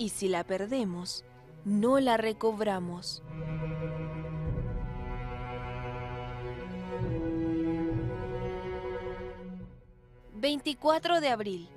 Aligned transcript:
y 0.00 0.08
si 0.08 0.28
la 0.28 0.44
perdemos, 0.44 1.24
no 1.66 2.00
la 2.00 2.16
recobramos. 2.16 3.22
...24 10.40 11.20
de 11.20 11.28
abril... 11.28 11.68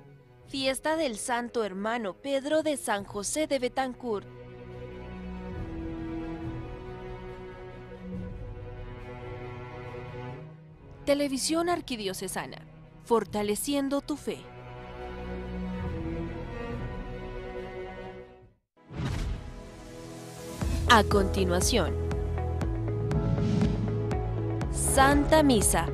...fiesta 0.48 0.96
del 0.96 1.18
Santo 1.18 1.64
Hermano 1.64 2.14
Pedro 2.14 2.62
de 2.62 2.78
San 2.78 3.04
José 3.04 3.46
de 3.46 3.58
Betancourt... 3.58 4.26
Televisión 11.04 11.68
Arquidiocesana... 11.68 12.64
...fortaleciendo 13.04 14.00
tu 14.00 14.16
fe... 14.16 14.53
A 20.96 21.02
continuación, 21.02 21.92
Santa 24.70 25.42
Misa. 25.42 25.86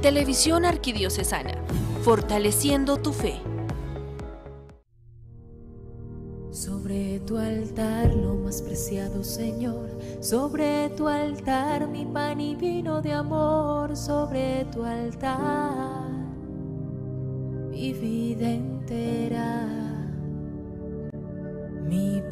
Televisión 0.00 0.64
Arquidiocesana, 0.64 1.54
fortaleciendo 2.02 2.96
tu 2.96 3.12
fe. 3.12 3.40
Sobre 6.50 7.20
tu 7.20 7.38
altar 7.38 8.12
lo 8.12 8.34
más 8.34 8.62
preciado, 8.62 9.22
Señor, 9.22 9.88
sobre 10.18 10.90
tu 10.96 11.06
altar 11.06 11.86
mi 11.86 12.04
pan 12.04 12.40
y 12.40 12.56
vino 12.56 13.00
de 13.00 13.12
amor, 13.12 13.96
sobre 13.96 14.64
tu 14.72 14.82
altar 14.82 16.10
mi 17.70 17.92
vida 17.92 18.50
entera. 18.50 18.71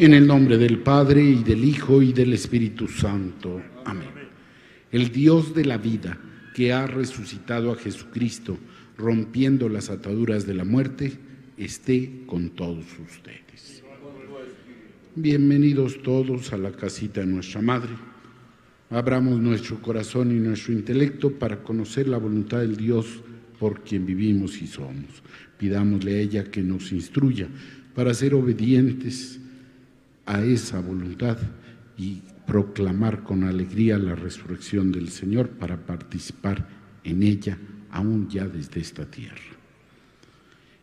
En 0.00 0.14
el 0.14 0.28
nombre 0.28 0.58
del 0.58 0.78
Padre 0.78 1.24
y 1.24 1.42
del 1.42 1.64
Hijo 1.64 2.00
y 2.02 2.12
del 2.12 2.32
Espíritu 2.32 2.86
Santo. 2.86 3.60
Amén. 3.84 4.06
El 4.92 5.10
Dios 5.10 5.52
de 5.56 5.64
la 5.64 5.76
vida, 5.76 6.16
que 6.54 6.72
ha 6.72 6.86
resucitado 6.86 7.72
a 7.72 7.76
Jesucristo, 7.76 8.56
rompiendo 8.96 9.68
las 9.68 9.90
ataduras 9.90 10.46
de 10.46 10.54
la 10.54 10.64
muerte, 10.64 11.14
esté 11.56 12.22
con 12.26 12.50
todos 12.50 12.86
ustedes. 13.04 13.82
Bienvenidos 15.16 16.00
todos 16.00 16.52
a 16.52 16.58
la 16.58 16.70
casita 16.70 17.22
de 17.22 17.26
nuestra 17.26 17.60
Madre. 17.60 17.90
Abramos 18.90 19.40
nuestro 19.40 19.82
corazón 19.82 20.30
y 20.30 20.38
nuestro 20.38 20.74
intelecto 20.74 21.32
para 21.32 21.64
conocer 21.64 22.06
la 22.06 22.18
voluntad 22.18 22.60
del 22.60 22.76
Dios 22.76 23.24
por 23.58 23.82
quien 23.82 24.06
vivimos 24.06 24.62
y 24.62 24.68
somos. 24.68 25.24
Pidámosle 25.58 26.18
a 26.18 26.20
ella 26.20 26.44
que 26.44 26.62
nos 26.62 26.92
instruya 26.92 27.48
para 27.96 28.14
ser 28.14 28.34
obedientes 28.34 29.40
a 30.28 30.44
esa 30.44 30.78
voluntad 30.80 31.38
y 31.96 32.22
proclamar 32.46 33.24
con 33.24 33.44
alegría 33.44 33.98
la 33.98 34.14
resurrección 34.14 34.92
del 34.92 35.08
Señor 35.08 35.48
para 35.48 35.86
participar 35.86 36.68
en 37.02 37.22
ella 37.22 37.58
aún 37.90 38.28
ya 38.28 38.46
desde 38.46 38.80
esta 38.80 39.06
tierra. 39.06 39.40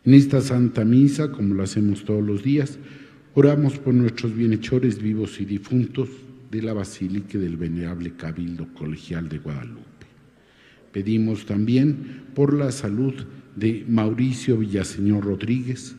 En 0.04 0.14
esta 0.14 0.40
Santa 0.40 0.84
Misa, 0.84 1.30
como 1.30 1.54
lo 1.54 1.62
hacemos 1.62 2.04
todos 2.04 2.24
los 2.24 2.42
días, 2.42 2.78
oramos 3.34 3.78
por 3.78 3.94
nuestros 3.94 4.34
bienhechores 4.34 5.00
vivos 5.00 5.40
y 5.40 5.44
difuntos 5.44 6.08
de 6.50 6.62
la 6.62 6.72
Basílica 6.72 7.38
del 7.38 7.56
Venerable 7.56 8.14
Cabildo 8.16 8.72
Colegial 8.74 9.28
de 9.28 9.38
Guadalupe. 9.38 10.06
Pedimos 10.92 11.46
también 11.46 12.24
por 12.34 12.52
la 12.52 12.72
salud 12.72 13.14
de 13.54 13.84
Mauricio 13.88 14.58
Villaseñor 14.58 15.24
Rodríguez, 15.24 15.95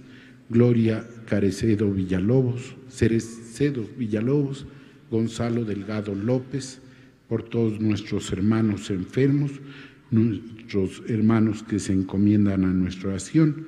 Gloria 0.49 1.05
Carecedo 1.25 1.91
Villalobos, 1.91 2.75
Cerecedo 2.89 3.85
Villalobos, 3.97 4.65
Gonzalo 5.11 5.65
Delgado 5.65 6.15
López, 6.15 6.81
por 7.27 7.43
todos 7.43 7.81
nuestros 7.81 8.31
hermanos 8.31 8.89
enfermos, 8.89 9.51
nuestros 10.09 11.03
hermanos 11.07 11.63
que 11.63 11.79
se 11.79 11.91
encomiendan 11.91 12.63
a 12.63 12.67
nuestra 12.67 13.09
oración, 13.09 13.67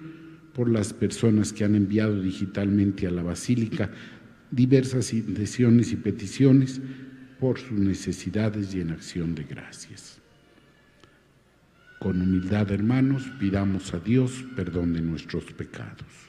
por 0.53 0.69
las 0.69 0.93
personas 0.93 1.53
que 1.53 1.63
han 1.63 1.75
enviado 1.75 2.21
digitalmente 2.21 3.07
a 3.07 3.11
la 3.11 3.23
Basílica 3.23 3.91
diversas 4.51 5.13
intenciones 5.13 5.91
y 5.91 5.97
peticiones, 5.97 6.81
por 7.39 7.59
sus 7.59 7.77
necesidades 7.77 8.73
y 8.73 8.81
en 8.81 8.91
acción 8.91 9.35
de 9.35 9.43
gracias. 9.43 10.19
Con 11.99 12.21
humildad, 12.21 12.71
hermanos, 12.71 13.29
pidamos 13.39 13.93
a 13.93 13.99
Dios 13.99 14.45
perdón 14.55 14.93
de 14.93 15.01
nuestros 15.01 15.45
pecados. 15.45 16.28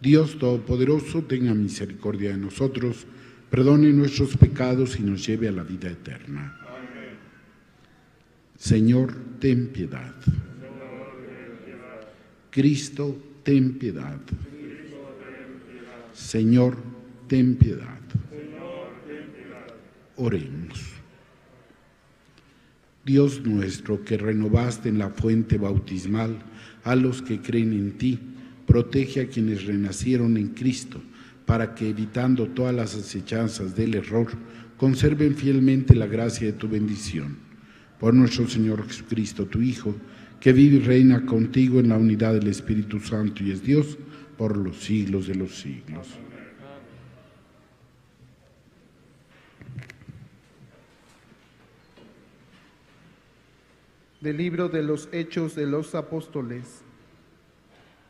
Dios 0.00 0.38
Todopoderoso, 0.38 1.22
tenga 1.22 1.52
misericordia 1.54 2.30
de 2.30 2.38
nosotros, 2.38 3.06
perdone 3.50 3.92
nuestros 3.92 4.36
pecados 4.36 4.98
y 4.98 5.02
nos 5.02 5.26
lleve 5.26 5.48
a 5.48 5.52
la 5.52 5.62
vida 5.62 5.90
eterna. 5.90 6.56
Señor, 8.56 9.14
ten 9.38 9.68
piedad. 9.68 10.14
Cristo, 12.50 13.16
ten 13.42 13.78
piedad. 13.78 14.20
Señor, 16.12 16.76
ten 17.26 17.56
piedad. 17.56 17.98
Oremos. 20.16 21.00
Dios 23.04 23.40
nuestro, 23.44 24.04
que 24.04 24.18
renovaste 24.18 24.88
en 24.88 24.98
la 24.98 25.10
fuente 25.10 25.56
bautismal 25.56 26.38
a 26.84 26.94
los 26.94 27.22
que 27.22 27.40
creen 27.40 27.72
en 27.72 27.98
ti, 27.98 28.18
protege 28.70 29.22
a 29.22 29.26
quienes 29.26 29.66
renacieron 29.66 30.36
en 30.36 30.50
Cristo, 30.50 31.02
para 31.44 31.74
que, 31.74 31.88
evitando 31.88 32.46
todas 32.46 32.72
las 32.72 32.94
acechanzas 32.94 33.74
del 33.74 33.96
error, 33.96 34.28
conserven 34.76 35.34
fielmente 35.34 35.96
la 35.96 36.06
gracia 36.06 36.46
de 36.46 36.52
tu 36.52 36.68
bendición. 36.68 37.36
Por 37.98 38.14
nuestro 38.14 38.46
Señor 38.46 38.86
Jesucristo, 38.86 39.46
tu 39.46 39.60
Hijo, 39.60 39.96
que 40.38 40.52
vive 40.52 40.76
y 40.76 40.80
reina 40.86 41.26
contigo 41.26 41.80
en 41.80 41.88
la 41.88 41.98
unidad 41.98 42.34
del 42.34 42.46
Espíritu 42.46 43.00
Santo 43.00 43.42
y 43.42 43.50
es 43.50 43.64
Dios 43.64 43.98
por 44.38 44.56
los 44.56 44.76
siglos 44.76 45.26
de 45.26 45.34
los 45.34 45.58
siglos. 45.58 46.06
Del 54.20 54.36
libro 54.36 54.68
de 54.68 54.84
los 54.84 55.08
Hechos 55.10 55.56
de 55.56 55.66
los 55.66 55.96
Apóstoles. 55.96 56.84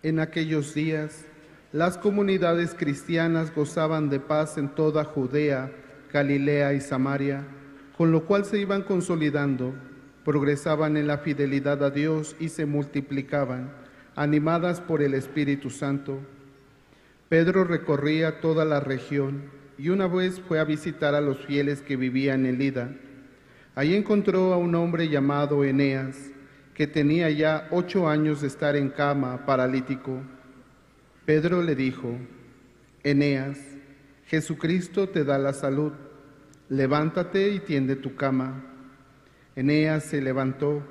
En 0.03 0.19
aquellos 0.19 0.75
días, 0.75 1.27
las 1.73 1.99
comunidades 1.99 2.75
cristianas 2.75 3.55
gozaban 3.55 4.09
de 4.09 4.19
paz 4.21 4.59
en 4.59 4.69
toda 4.69 5.05
Judea, 5.05 5.71
Galilea 6.13 6.75
y 6.75 6.81
Samaria, 6.81 7.45
con 7.97 8.11
lo 8.11 8.25
cual 8.25 8.45
se 8.45 8.59
iban 8.59 8.83
consolidando, 8.83 9.75
progresaban 10.25 10.97
en 10.97 11.07
la 11.07 11.19
fidelidad 11.19 11.85
a 11.85 11.91
Dios 11.91 12.35
y 12.41 12.49
se 12.49 12.67
multiplicaban, 12.67 13.71
animadas 14.17 14.81
por 14.81 15.03
el 15.03 15.15
Espíritu 15.15 15.71
Santo. 15.71 16.19
Pedro 17.29 17.65
recorría 17.65 18.41
toda 18.41 18.65
la 18.65 18.81
región 18.81 19.51
y 19.79 19.91
una 19.91 20.07
vez 20.07 20.41
fue 20.41 20.59
a 20.59 20.65
visitar 20.65 21.15
a 21.15 21.21
los 21.21 21.45
fieles 21.45 21.83
que 21.83 21.97
vivían 21.97 22.47
en 22.47 22.59
Lida 22.59 22.91
Allí 23.75 23.95
encontró 23.95 24.53
a 24.53 24.57
un 24.57 24.75
hombre 24.75 25.09
llamado 25.09 25.65
Eneas, 25.65 26.17
que 26.81 26.87
tenía 26.87 27.29
ya 27.29 27.69
ocho 27.73 28.09
años 28.09 28.41
de 28.41 28.47
estar 28.47 28.75
en 28.75 28.89
cama, 28.89 29.45
paralítico. 29.45 30.23
Pedro 31.27 31.63
le 31.63 31.75
dijo, 31.75 32.17
Eneas, 33.03 33.59
Jesucristo 34.25 35.07
te 35.11 35.25
da 35.25 35.37
la 35.37 35.53
salud, 35.53 35.93
levántate 36.71 37.51
y 37.51 37.61
tiende 37.61 37.97
tu 37.97 38.17
cama. 38.17 38.65
Eneas 39.57 40.05
se 40.05 40.23
levantó 40.23 40.83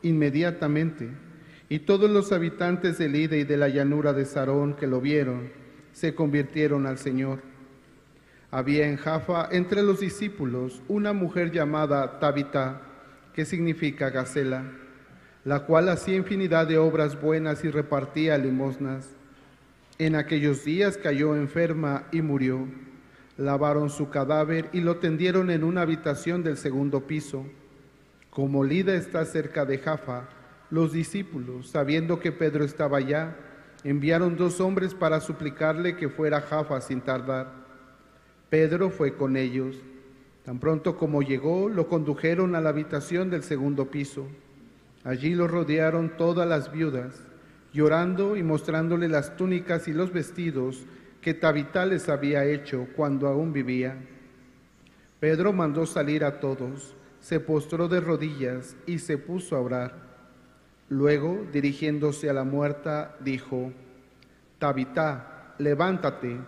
inmediatamente, 0.00 1.10
y 1.68 1.80
todos 1.80 2.08
los 2.08 2.32
habitantes 2.32 2.96
de 2.96 3.10
Lida 3.10 3.36
y 3.36 3.44
de 3.44 3.58
la 3.58 3.68
llanura 3.68 4.14
de 4.14 4.24
Sarón 4.24 4.72
que 4.72 4.86
lo 4.86 5.02
vieron, 5.02 5.52
se 5.92 6.14
convirtieron 6.14 6.86
al 6.86 6.96
Señor. 6.96 7.42
Había 8.50 8.88
en 8.88 8.96
Jaffa 8.96 9.50
entre 9.52 9.82
los 9.82 10.00
discípulos 10.00 10.80
una 10.88 11.12
mujer 11.12 11.50
llamada 11.52 12.18
Tabita, 12.18 12.80
que 13.34 13.44
significa 13.44 14.08
Gacela, 14.08 14.64
la 15.44 15.66
cual 15.66 15.90
hacía 15.90 16.16
infinidad 16.16 16.66
de 16.66 16.78
obras 16.78 17.20
buenas 17.20 17.64
y 17.64 17.70
repartía 17.70 18.38
limosnas. 18.38 19.10
En 19.98 20.16
aquellos 20.16 20.64
días 20.64 20.96
cayó 20.96 21.36
enferma 21.36 22.04
y 22.12 22.22
murió. 22.22 22.66
Lavaron 23.36 23.90
su 23.90 24.08
cadáver 24.10 24.70
y 24.72 24.80
lo 24.80 24.96
tendieron 24.96 25.50
en 25.50 25.62
una 25.64 25.82
habitación 25.82 26.42
del 26.42 26.56
segundo 26.56 27.06
piso. 27.06 27.44
Como 28.30 28.64
Lida 28.64 28.94
está 28.94 29.24
cerca 29.24 29.64
de 29.64 29.78
Jaffa, 29.78 30.28
los 30.70 30.92
discípulos, 30.92 31.68
sabiendo 31.68 32.20
que 32.20 32.32
Pedro 32.32 32.64
estaba 32.64 32.98
allá, 32.98 33.36
enviaron 33.84 34.36
dos 34.36 34.60
hombres 34.60 34.94
para 34.94 35.20
suplicarle 35.20 35.96
que 35.96 36.08
fuera 36.08 36.38
a 36.38 36.42
Jaffa 36.42 36.80
sin 36.80 37.00
tardar. 37.00 37.52
Pedro 38.48 38.90
fue 38.90 39.14
con 39.14 39.36
ellos. 39.36 39.76
Tan 40.44 40.58
pronto 40.58 40.96
como 40.96 41.22
llegó, 41.22 41.68
lo 41.68 41.88
condujeron 41.88 42.54
a 42.54 42.60
la 42.60 42.70
habitación 42.70 43.30
del 43.30 43.42
segundo 43.42 43.90
piso. 43.90 44.26
Allí 45.04 45.34
lo 45.34 45.46
rodearon 45.46 46.16
todas 46.16 46.48
las 46.48 46.72
viudas, 46.72 47.20
llorando 47.72 48.36
y 48.36 48.42
mostrándole 48.42 49.08
las 49.08 49.36
túnicas 49.36 49.86
y 49.86 49.92
los 49.92 50.12
vestidos 50.12 50.86
que 51.20 51.34
Tabitá 51.34 51.86
les 51.86 52.08
había 52.08 52.44
hecho 52.44 52.88
cuando 52.96 53.28
aún 53.28 53.52
vivía. 53.52 53.96
Pedro 55.20 55.52
mandó 55.52 55.86
salir 55.86 56.24
a 56.24 56.40
todos, 56.40 56.94
se 57.20 57.40
postró 57.40 57.88
de 57.88 58.00
rodillas 58.00 58.76
y 58.86 58.98
se 58.98 59.18
puso 59.18 59.56
a 59.56 59.60
orar. 59.60 59.94
Luego, 60.88 61.46
dirigiéndose 61.52 62.28
a 62.28 62.34
la 62.34 62.44
muerta, 62.44 63.16
dijo, 63.20 63.72
Tabitá, 64.58 65.54
levántate. 65.58 66.38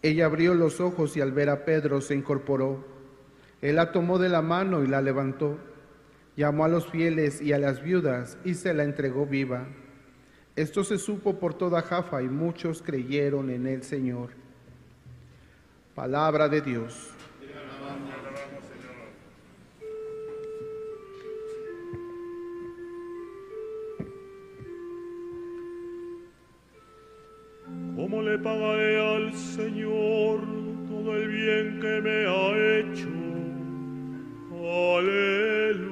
Ella 0.00 0.26
abrió 0.26 0.54
los 0.54 0.80
ojos 0.80 1.16
y 1.16 1.20
al 1.20 1.32
ver 1.32 1.50
a 1.50 1.64
Pedro 1.64 2.00
se 2.00 2.14
incorporó. 2.14 2.84
Él 3.60 3.76
la 3.76 3.92
tomó 3.92 4.18
de 4.18 4.28
la 4.28 4.42
mano 4.42 4.82
y 4.82 4.86
la 4.86 5.00
levantó. 5.00 5.58
Llamó 6.36 6.64
a 6.64 6.68
los 6.68 6.86
fieles 6.90 7.42
y 7.42 7.52
a 7.52 7.58
las 7.58 7.82
viudas 7.82 8.38
y 8.44 8.54
se 8.54 8.72
la 8.72 8.84
entregó 8.84 9.26
viva. 9.26 9.66
Esto 10.56 10.84
se 10.84 10.98
supo 10.98 11.38
por 11.38 11.54
toda 11.54 11.82
Jafa 11.82 12.22
y 12.22 12.28
muchos 12.28 12.82
creyeron 12.82 13.50
en 13.50 13.66
el 13.66 13.82
Señor. 13.82 14.30
Palabra 15.94 16.48
de 16.48 16.60
Dios. 16.62 17.10
¿Cómo 27.94 28.22
le 28.22 28.38
pagaré 28.38 28.98
al 28.98 29.34
Señor 29.34 30.40
todo 30.88 31.16
el 31.16 31.28
bien 31.28 31.80
que 31.80 32.00
me 32.00 32.26
ha 32.26 32.78
hecho? 32.78 33.08
Aleluya. 34.98 35.91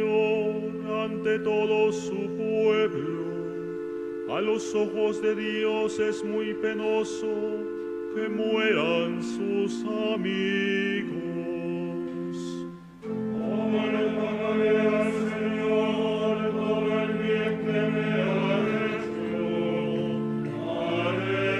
los 4.61 4.75
ojos 4.75 5.21
de 5.21 5.35
Dios 5.35 5.99
es 5.99 6.23
muy 6.23 6.53
penoso 6.53 7.27
que 8.13 8.29
mueran 8.29 9.23
sus 9.23 9.83
amigos. 10.13 11.11
¿Cómo 13.01 13.87
le 13.91 14.03
pagaré 14.17 15.11
Señor 15.31 16.51
todo 16.51 16.91
el 17.01 17.13
bien 17.13 17.53
que 17.65 17.81
me 17.95 18.07
ha 18.21 18.59
hecho? 18.85 19.41
Aleluya. 21.09 21.51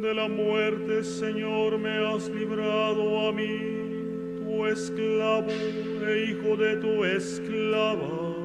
De 0.00 0.12
la 0.14 0.28
muerte, 0.28 1.02
Señor, 1.02 1.78
me 1.78 2.06
has 2.06 2.28
librado 2.28 3.28
a 3.28 3.32
mí, 3.32 3.58
tu 4.38 4.66
esclavo 4.66 5.50
e 5.50 6.24
hijo 6.30 6.56
de 6.56 6.76
tu 6.76 7.04
esclava 7.04 8.39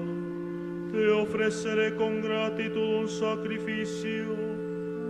e 0.95 1.09
offressere 1.09 1.93
con 1.93 2.21
gratitudo 2.21 2.99
un 2.99 3.07
sacrificio 3.07 4.35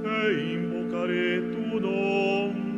e 0.04 0.52
invocare 0.52 1.50
tu 1.50 1.80
nome. 1.80 2.75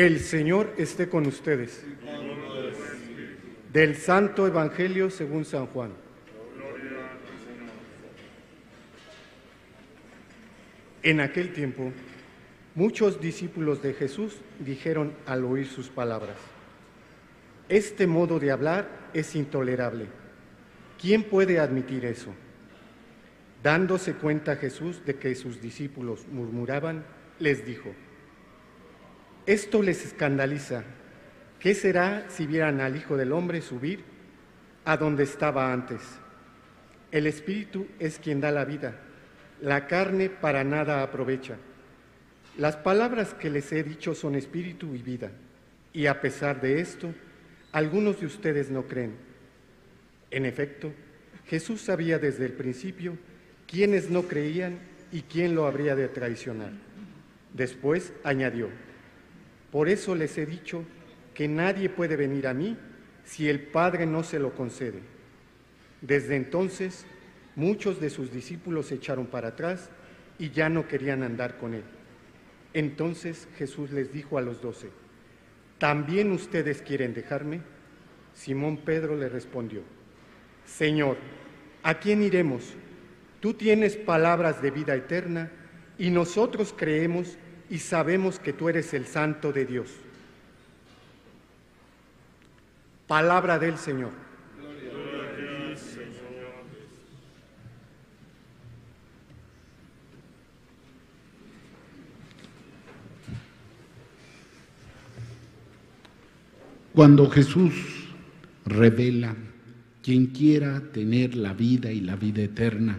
El 0.00 0.20
Señor 0.20 0.72
esté 0.78 1.10
con 1.10 1.26
ustedes. 1.26 1.84
Del 3.70 3.96
Santo 3.96 4.46
Evangelio 4.46 5.10
según 5.10 5.44
San 5.44 5.66
Juan. 5.66 5.92
En 11.02 11.20
aquel 11.20 11.52
tiempo, 11.52 11.92
muchos 12.74 13.20
discípulos 13.20 13.82
de 13.82 13.92
Jesús 13.92 14.38
dijeron 14.58 15.12
al 15.26 15.44
oír 15.44 15.66
sus 15.66 15.90
palabras, 15.90 16.38
este 17.68 18.06
modo 18.06 18.40
de 18.40 18.52
hablar 18.52 19.10
es 19.12 19.36
intolerable. 19.36 20.06
¿Quién 20.98 21.24
puede 21.24 21.58
admitir 21.58 22.06
eso? 22.06 22.32
Dándose 23.62 24.14
cuenta 24.14 24.56
Jesús 24.56 25.04
de 25.04 25.16
que 25.16 25.34
sus 25.34 25.60
discípulos 25.60 26.26
murmuraban, 26.32 27.04
les 27.38 27.66
dijo, 27.66 27.94
esto 29.52 29.82
les 29.82 30.04
escandaliza. 30.04 30.84
¿Qué 31.58 31.74
será 31.74 32.24
si 32.28 32.46
vieran 32.46 32.80
al 32.80 32.96
Hijo 32.96 33.16
del 33.16 33.32
Hombre 33.32 33.60
subir 33.62 34.04
a 34.84 34.96
donde 34.96 35.24
estaba 35.24 35.72
antes? 35.72 36.00
El 37.10 37.26
Espíritu 37.26 37.88
es 37.98 38.20
quien 38.20 38.40
da 38.40 38.52
la 38.52 38.64
vida, 38.64 38.94
la 39.60 39.88
carne 39.88 40.30
para 40.30 40.62
nada 40.62 41.02
aprovecha. 41.02 41.56
Las 42.58 42.76
palabras 42.76 43.34
que 43.34 43.50
les 43.50 43.72
he 43.72 43.82
dicho 43.82 44.14
son 44.14 44.36
espíritu 44.36 44.94
y 44.94 45.02
vida, 45.02 45.32
y 45.92 46.06
a 46.06 46.20
pesar 46.20 46.60
de 46.60 46.80
esto, 46.80 47.12
algunos 47.72 48.20
de 48.20 48.26
ustedes 48.26 48.70
no 48.70 48.86
creen. 48.86 49.16
En 50.30 50.46
efecto, 50.46 50.92
Jesús 51.46 51.80
sabía 51.80 52.20
desde 52.20 52.46
el 52.46 52.52
principio 52.52 53.18
quiénes 53.66 54.10
no 54.10 54.28
creían 54.28 54.78
y 55.10 55.22
quién 55.22 55.56
lo 55.56 55.66
habría 55.66 55.96
de 55.96 56.06
traicionar. 56.06 56.70
Después 57.52 58.12
añadió, 58.22 58.68
por 59.70 59.88
eso 59.88 60.14
les 60.14 60.36
he 60.38 60.46
dicho 60.46 60.84
que 61.34 61.48
nadie 61.48 61.88
puede 61.88 62.16
venir 62.16 62.46
a 62.46 62.54
mí 62.54 62.76
si 63.24 63.48
el 63.48 63.60
Padre 63.60 64.06
no 64.06 64.22
se 64.22 64.38
lo 64.38 64.54
concede. 64.54 65.00
Desde 66.00 66.36
entonces, 66.36 67.06
muchos 67.54 68.00
de 68.00 68.10
sus 68.10 68.32
discípulos 68.32 68.86
se 68.86 68.96
echaron 68.96 69.26
para 69.26 69.48
atrás 69.48 69.90
y 70.38 70.50
ya 70.50 70.68
no 70.68 70.88
querían 70.88 71.22
andar 71.22 71.58
con 71.58 71.74
él. 71.74 71.84
Entonces 72.72 73.48
Jesús 73.56 73.90
les 73.90 74.12
dijo 74.12 74.38
a 74.38 74.42
los 74.42 74.60
doce, 74.62 74.88
¿también 75.78 76.32
ustedes 76.32 76.82
quieren 76.82 77.14
dejarme? 77.14 77.60
Simón 78.34 78.78
Pedro 78.78 79.16
le 79.16 79.28
respondió, 79.28 79.82
Señor, 80.64 81.16
¿a 81.82 81.98
quién 81.98 82.22
iremos? 82.22 82.74
Tú 83.40 83.54
tienes 83.54 83.96
palabras 83.96 84.62
de 84.62 84.70
vida 84.70 84.94
eterna 84.94 85.50
y 85.98 86.10
nosotros 86.10 86.74
creemos 86.76 87.36
y 87.70 87.78
sabemos 87.78 88.40
que 88.40 88.52
tú 88.52 88.68
eres 88.68 88.92
el 88.94 89.06
Santo 89.06 89.52
de 89.52 89.64
Dios. 89.64 89.88
Palabra 93.06 93.60
del 93.60 93.78
Señor. 93.78 94.10
Cuando 106.92 107.30
Jesús 107.30 107.72
revela, 108.66 109.36
quien 110.02 110.26
quiera 110.26 110.80
tener 110.92 111.36
la 111.36 111.54
vida 111.54 111.92
y 111.92 112.00
la 112.00 112.16
vida 112.16 112.42
eterna, 112.42 112.98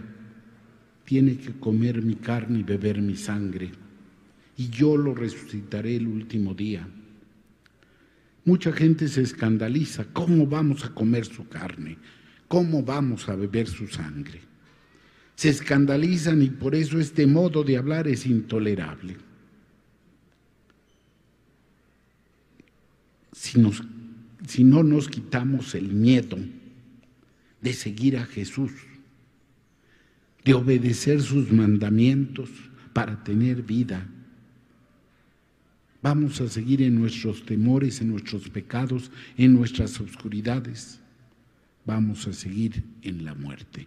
tiene 1.04 1.36
que 1.36 1.52
comer 1.52 2.00
mi 2.00 2.16
carne 2.16 2.60
y 2.60 2.62
beber 2.62 3.02
mi 3.02 3.16
sangre 3.16 3.81
y 4.62 4.70
yo 4.70 4.96
lo 4.96 5.12
resucitaré 5.12 5.96
el 5.96 6.06
último 6.06 6.54
día. 6.54 6.88
Mucha 8.44 8.72
gente 8.72 9.08
se 9.08 9.22
escandaliza, 9.22 10.04
¿cómo 10.12 10.46
vamos 10.46 10.84
a 10.84 10.94
comer 10.94 11.24
su 11.24 11.48
carne? 11.48 11.98
¿Cómo 12.46 12.84
vamos 12.84 13.28
a 13.28 13.34
beber 13.34 13.66
su 13.66 13.88
sangre? 13.88 14.40
Se 15.34 15.48
escandalizan 15.48 16.42
y 16.42 16.50
por 16.50 16.76
eso 16.76 17.00
este 17.00 17.26
modo 17.26 17.64
de 17.64 17.76
hablar 17.76 18.06
es 18.06 18.24
intolerable. 18.24 19.16
Si, 23.32 23.58
no 24.62 24.82
nos 24.84 25.08
quitamos 25.08 25.74
el 25.74 25.88
miedo 25.88 26.38
de 27.60 27.72
seguir 27.72 28.16
a 28.16 28.26
Jesús, 28.26 28.70
de 30.44 30.54
obedecer 30.54 31.20
sus 31.20 31.50
mandamientos 31.50 32.48
para 32.92 33.24
tener 33.24 33.62
vida, 33.62 34.06
Vamos 36.02 36.40
a 36.40 36.48
seguir 36.48 36.82
en 36.82 36.96
nuestros 36.96 37.46
temores, 37.46 38.00
en 38.00 38.08
nuestros 38.08 38.48
pecados, 38.48 39.10
en 39.36 39.54
nuestras 39.54 40.00
oscuridades. 40.00 40.98
Vamos 41.86 42.26
a 42.26 42.32
seguir 42.32 42.82
en 43.02 43.24
la 43.24 43.34
muerte. 43.34 43.86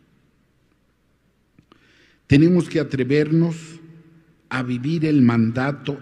Tenemos 2.25 2.69
que 2.69 2.79
atrevernos 2.79 3.57
a 4.47 4.63
vivir 4.63 5.05
el 5.05 5.21
mandato 5.21 5.99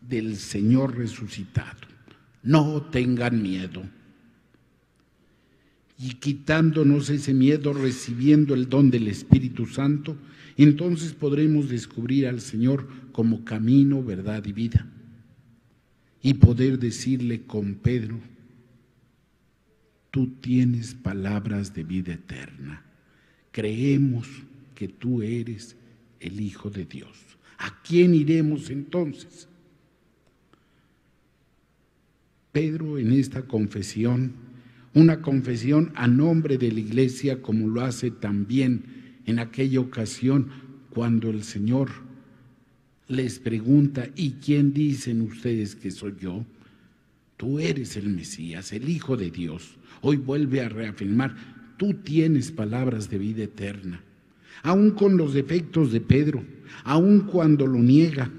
del 0.00 0.36
Señor 0.36 0.96
resucitado. 0.96 1.80
No 2.44 2.82
tengan 2.82 3.42
miedo. 3.42 3.82
Y 5.98 6.14
quitándonos 6.14 7.10
ese 7.10 7.34
miedo, 7.34 7.72
recibiendo 7.72 8.54
el 8.54 8.68
don 8.68 8.90
del 8.90 9.08
Espíritu 9.08 9.66
Santo, 9.66 10.16
entonces 10.56 11.12
podremos 11.12 11.68
descubrir 11.68 12.26
al 12.26 12.40
Señor 12.40 12.88
como 13.12 13.44
camino, 13.44 14.02
verdad 14.02 14.44
y 14.46 14.52
vida. 14.52 14.86
Y 16.22 16.34
poder 16.34 16.78
decirle 16.78 17.42
con 17.42 17.74
Pedro, 17.74 18.18
tú 20.10 20.28
tienes 20.40 20.94
palabras 20.94 21.74
de 21.74 21.84
vida 21.84 22.14
eterna. 22.14 22.84
Creemos 23.50 24.28
que 24.74 24.88
tú 24.88 25.22
eres 25.22 25.76
el 26.20 26.40
Hijo 26.40 26.70
de 26.70 26.84
Dios. 26.84 27.18
¿A 27.58 27.82
quién 27.82 28.14
iremos 28.14 28.70
entonces? 28.70 29.48
Pedro 32.52 32.98
en 32.98 33.12
esta 33.12 33.42
confesión, 33.42 34.32
una 34.94 35.22
confesión 35.22 35.92
a 35.94 36.06
nombre 36.06 36.58
de 36.58 36.70
la 36.70 36.80
iglesia 36.80 37.40
como 37.40 37.68
lo 37.68 37.80
hace 37.80 38.10
también 38.10 39.20
en 39.24 39.38
aquella 39.38 39.80
ocasión 39.80 40.48
cuando 40.90 41.30
el 41.30 41.44
Señor 41.44 41.90
les 43.12 43.38
pregunta, 43.38 44.08
¿y 44.16 44.32
quién 44.32 44.72
dicen 44.72 45.20
ustedes 45.20 45.76
que 45.76 45.90
soy 45.90 46.14
yo? 46.18 46.46
Tú 47.36 47.58
eres 47.58 47.96
el 47.96 48.08
Mesías, 48.08 48.72
el 48.72 48.88
Hijo 48.88 49.18
de 49.18 49.30
Dios. 49.30 49.76
Hoy 50.00 50.16
vuelve 50.16 50.62
a 50.62 50.70
reafirmar, 50.70 51.36
tú 51.76 51.92
tienes 51.92 52.50
palabras 52.50 53.10
de 53.10 53.18
vida 53.18 53.44
eterna. 53.44 54.02
Aún 54.62 54.92
con 54.92 55.18
los 55.18 55.34
defectos 55.34 55.92
de 55.92 56.00
Pedro, 56.00 56.42
aún 56.84 57.20
cuando 57.20 57.66
lo 57.66 57.78
niega, 57.80 58.30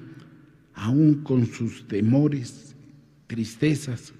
aún 0.74 1.22
con 1.22 1.46
sus 1.46 1.88
temores, 1.88 2.76
tristezas, 3.28 4.12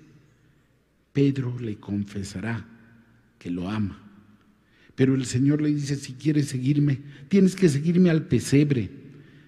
Pedro 1.14 1.58
le 1.60 1.78
confesará 1.78 2.68
que 3.40 3.50
lo 3.50 3.70
ama. 3.70 4.00
Pero 4.94 5.16
el 5.16 5.26
Señor 5.26 5.64
le 5.64 5.74
dice, 5.74 5.96
si 5.96 6.14
quieres 6.14 6.50
seguirme, 6.50 7.00
tienes 7.28 7.56
que 7.56 7.70
seguirme 7.70 8.12
al 8.12 8.28
pesebre, 8.28 9.03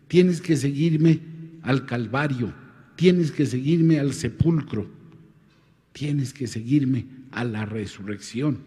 tienes 0.07 0.41
que 0.41 0.55
seguirme 0.55 1.19
al 1.61 1.85
Calvario, 1.85 2.53
tienes 2.95 3.31
que 3.31 3.45
seguirme 3.45 3.99
al 3.99 4.13
sepulcro, 4.13 4.89
tienes 5.91 6.33
que 6.33 6.47
seguirme 6.47 7.05
a 7.31 7.43
la 7.43 7.65
resurrección, 7.65 8.59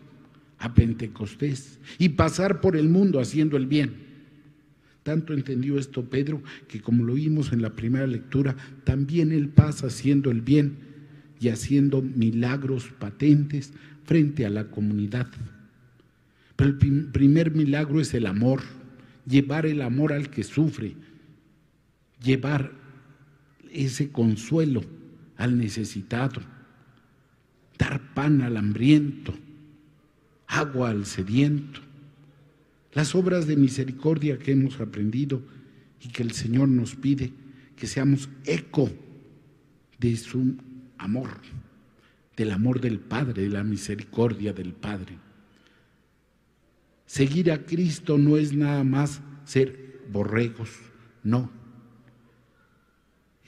a 0.58 0.74
Pentecostés 0.74 1.78
y 1.98 2.10
pasar 2.10 2.60
por 2.60 2.76
el 2.76 2.88
mundo 2.88 3.20
haciendo 3.20 3.56
el 3.56 3.66
bien. 3.66 4.08
Tanto 5.02 5.32
entendió 5.32 5.78
esto 5.78 6.04
Pedro 6.04 6.42
que 6.66 6.80
como 6.80 7.04
lo 7.04 7.14
vimos 7.14 7.52
en 7.52 7.62
la 7.62 7.74
primera 7.74 8.06
lectura, 8.06 8.56
también 8.84 9.32
él 9.32 9.48
pasa 9.48 9.86
haciendo 9.86 10.30
el 10.30 10.42
bien 10.42 10.76
y 11.40 11.48
haciendo 11.48 12.02
milagros 12.02 12.92
patentes 12.98 13.72
frente 14.04 14.44
a 14.44 14.50
la 14.50 14.68
comunidad. 14.68 15.28
Pero 16.56 16.70
el 16.70 16.76
primer 17.12 17.52
milagro 17.52 18.00
es 18.00 18.12
el 18.14 18.26
amor, 18.26 18.62
llevar 19.26 19.64
el 19.64 19.80
amor 19.80 20.12
al 20.12 20.28
que 20.28 20.42
sufre, 20.42 20.96
llevar 22.22 22.72
ese 23.70 24.10
consuelo 24.10 24.82
al 25.36 25.58
necesitado, 25.58 26.40
dar 27.78 28.14
pan 28.14 28.42
al 28.42 28.56
hambriento, 28.56 29.34
agua 30.46 30.90
al 30.90 31.06
sediento 31.06 31.88
las 32.98 33.14
obras 33.14 33.46
de 33.46 33.56
misericordia 33.56 34.38
que 34.38 34.52
hemos 34.52 34.80
aprendido 34.80 35.42
y 36.00 36.08
que 36.08 36.22
el 36.22 36.32
Señor 36.32 36.68
nos 36.68 36.96
pide 36.96 37.32
que 37.76 37.86
seamos 37.86 38.28
eco 38.44 38.90
de 39.98 40.16
su 40.16 40.56
amor, 40.96 41.28
del 42.36 42.50
amor 42.50 42.80
del 42.80 42.98
Padre, 42.98 43.42
de 43.42 43.50
la 43.50 43.62
misericordia 43.62 44.52
del 44.52 44.72
Padre. 44.72 45.16
Seguir 47.06 47.52
a 47.52 47.64
Cristo 47.64 48.18
no 48.18 48.36
es 48.36 48.52
nada 48.52 48.82
más 48.82 49.20
ser 49.44 50.00
borregos, 50.10 50.70
no. 51.22 51.50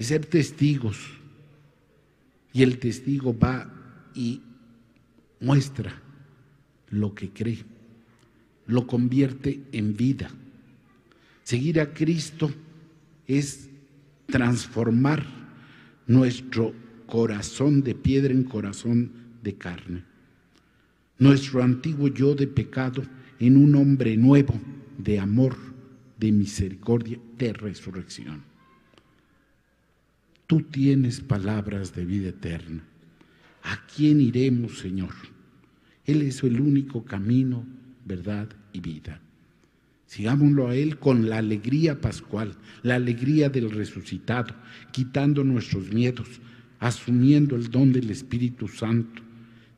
Es 0.00 0.08
ser 0.08 0.26
testigos. 0.26 0.98
Y 2.52 2.64
el 2.64 2.80
testigo 2.80 3.38
va 3.38 3.72
y 4.16 4.42
muestra 5.38 6.02
lo 6.88 7.14
que 7.14 7.30
cree 7.30 7.64
lo 8.70 8.86
convierte 8.86 9.60
en 9.72 9.96
vida. 9.96 10.30
Seguir 11.42 11.80
a 11.80 11.92
Cristo 11.92 12.50
es 13.26 13.68
transformar 14.26 15.26
nuestro 16.06 16.72
corazón 17.06 17.82
de 17.82 17.94
piedra 17.94 18.32
en 18.32 18.44
corazón 18.44 19.10
de 19.42 19.54
carne. 19.54 20.04
Nuestro 21.18 21.62
antiguo 21.62 22.08
yo 22.08 22.34
de 22.34 22.46
pecado 22.46 23.02
en 23.40 23.56
un 23.56 23.74
hombre 23.74 24.16
nuevo 24.16 24.54
de 24.96 25.18
amor, 25.18 25.56
de 26.18 26.30
misericordia, 26.30 27.18
de 27.36 27.52
resurrección. 27.52 28.49
Tú 30.50 30.62
tienes 30.62 31.20
palabras 31.20 31.94
de 31.94 32.04
vida 32.04 32.30
eterna. 32.30 32.82
¿A 33.62 33.86
quién 33.86 34.20
iremos, 34.20 34.80
Señor? 34.80 35.14
Él 36.04 36.22
es 36.22 36.42
el 36.42 36.60
único 36.60 37.04
camino, 37.04 37.64
verdad 38.04 38.48
y 38.72 38.80
vida. 38.80 39.20
Sigámoslo 40.06 40.66
a 40.66 40.74
Él 40.74 40.98
con 40.98 41.28
la 41.28 41.38
alegría 41.38 42.00
pascual, 42.00 42.56
la 42.82 42.96
alegría 42.96 43.48
del 43.48 43.70
resucitado, 43.70 44.56
quitando 44.90 45.44
nuestros 45.44 45.92
miedos, 45.92 46.40
asumiendo 46.80 47.54
el 47.54 47.70
don 47.70 47.92
del 47.92 48.10
Espíritu 48.10 48.66
Santo, 48.66 49.22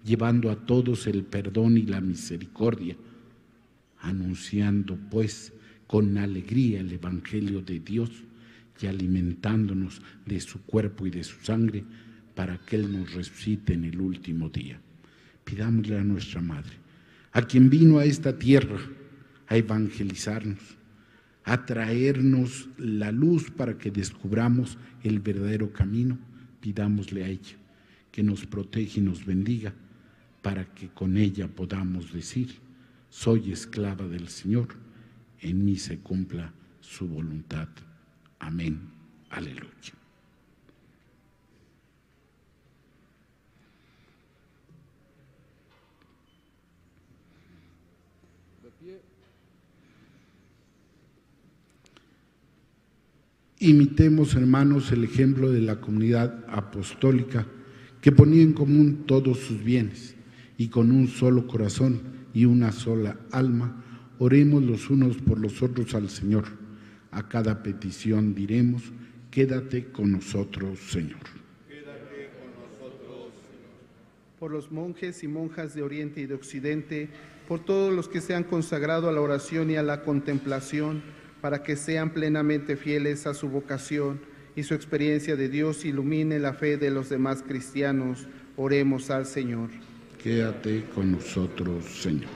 llevando 0.02 0.50
a 0.50 0.56
todos 0.56 1.06
el 1.06 1.22
perdón 1.22 1.76
y 1.76 1.82
la 1.82 2.00
misericordia, 2.00 2.96
anunciando 4.00 4.96
pues 5.10 5.52
con 5.86 6.16
alegría 6.16 6.80
el 6.80 6.92
Evangelio 6.92 7.60
de 7.60 7.78
Dios 7.78 8.24
y 8.80 8.86
alimentándonos 8.86 10.02
de 10.26 10.40
su 10.40 10.62
cuerpo 10.62 11.06
y 11.06 11.10
de 11.10 11.24
su 11.24 11.44
sangre 11.44 11.84
para 12.34 12.58
que 12.58 12.76
Él 12.76 12.92
nos 12.92 13.12
resucite 13.12 13.74
en 13.74 13.84
el 13.84 14.00
último 14.00 14.48
día. 14.48 14.80
Pidámosle 15.44 15.98
a 15.98 16.04
nuestra 16.04 16.40
Madre 16.40 16.82
a 17.32 17.42
quien 17.42 17.70
vino 17.70 17.98
a 17.98 18.04
esta 18.04 18.38
tierra 18.38 18.78
a 19.48 19.56
evangelizarnos, 19.56 20.76
a 21.44 21.66
traernos 21.66 22.68
la 22.78 23.10
luz 23.10 23.50
para 23.50 23.76
que 23.76 23.90
descubramos 23.90 24.78
el 25.02 25.18
verdadero 25.18 25.72
camino, 25.72 26.18
pidámosle 26.60 27.24
a 27.24 27.28
ella 27.28 27.56
que 28.10 28.22
nos 28.22 28.46
proteja 28.46 29.00
y 29.00 29.02
nos 29.02 29.24
bendiga 29.24 29.74
para 30.42 30.66
que 30.74 30.88
con 30.88 31.16
ella 31.16 31.48
podamos 31.48 32.12
decir, 32.12 32.48
soy 33.08 33.52
esclava 33.52 34.06
del 34.06 34.28
Señor, 34.28 34.68
en 35.40 35.64
mí 35.64 35.76
se 35.76 35.98
cumpla 35.98 36.52
su 36.80 37.08
voluntad. 37.08 37.68
Amén. 38.42 38.80
Aleluya. 39.30 39.94
Imitemos, 53.60 54.34
hermanos, 54.34 54.90
el 54.90 55.04
ejemplo 55.04 55.52
de 55.52 55.60
la 55.60 55.80
comunidad 55.80 56.44
apostólica 56.48 57.46
que 58.00 58.10
ponía 58.10 58.42
en 58.42 58.54
común 58.54 59.04
todos 59.06 59.38
sus 59.38 59.62
bienes 59.62 60.16
y 60.58 60.66
con 60.66 60.90
un 60.90 61.06
solo 61.06 61.46
corazón 61.46 62.02
y 62.34 62.44
una 62.44 62.72
sola 62.72 63.20
alma, 63.30 63.84
oremos 64.18 64.64
los 64.64 64.90
unos 64.90 65.18
por 65.18 65.38
los 65.38 65.62
otros 65.62 65.94
al 65.94 66.10
Señor. 66.10 66.61
A 67.12 67.28
cada 67.28 67.62
petición 67.62 68.34
diremos, 68.34 68.90
quédate 69.30 69.92
con 69.92 70.12
nosotros, 70.12 70.78
Señor. 70.90 71.20
Quédate 71.68 72.30
con 72.38 72.50
nosotros, 72.62 73.32
Señor. 73.34 74.38
Por 74.40 74.50
los 74.50 74.72
monjes 74.72 75.22
y 75.22 75.28
monjas 75.28 75.74
de 75.74 75.82
Oriente 75.82 76.22
y 76.22 76.26
de 76.26 76.34
Occidente, 76.34 77.10
por 77.46 77.60
todos 77.60 77.92
los 77.92 78.08
que 78.08 78.22
se 78.22 78.34
han 78.34 78.44
consagrado 78.44 79.10
a 79.10 79.12
la 79.12 79.20
oración 79.20 79.70
y 79.70 79.76
a 79.76 79.82
la 79.82 80.02
contemplación, 80.02 81.02
para 81.42 81.62
que 81.62 81.76
sean 81.76 82.14
plenamente 82.14 82.76
fieles 82.76 83.26
a 83.26 83.34
su 83.34 83.50
vocación 83.50 84.20
y 84.56 84.62
su 84.62 84.72
experiencia 84.72 85.36
de 85.36 85.50
Dios 85.50 85.84
ilumine 85.84 86.38
la 86.38 86.54
fe 86.54 86.78
de 86.78 86.90
los 86.90 87.10
demás 87.10 87.42
cristianos. 87.42 88.26
Oremos 88.56 89.10
al 89.10 89.26
Señor. 89.26 89.68
Quédate 90.22 90.84
con 90.94 91.12
nosotros, 91.12 91.84
Señor. 91.84 92.30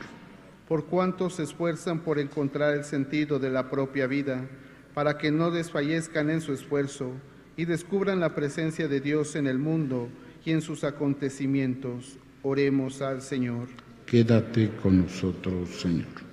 Por 0.69 0.87
cuantos 0.87 1.37
se 1.37 1.45
esfuerzan 1.45 2.01
por 2.01 2.19
encontrar 2.19 2.75
el 2.75 2.85
sentido 2.85 3.39
de 3.39 3.51
la 3.51 3.71
propia 3.71 4.09
vida, 4.09 4.49
para 4.97 5.19
que 5.19 5.31
no 5.31 5.53
desfallezcan 5.53 6.31
en 6.31 6.41
su 6.41 6.53
esfuerzo 6.53 7.13
y 7.57 7.67
descubran 7.67 8.19
la 8.19 8.35
presencia 8.35 8.89
de 8.89 9.01
Dios 9.01 9.37
en 9.37 9.47
el 9.47 9.59
mundo 9.59 10.09
y 10.43 10.53
en 10.53 10.63
sus 10.63 10.83
acontecimientos. 10.83 12.17
Oremos 12.43 13.01
al 13.03 13.21
Señor. 13.21 13.69
Quédate 14.07 14.71
con 14.83 15.03
nosotros, 15.03 15.69
Señor 15.69 16.27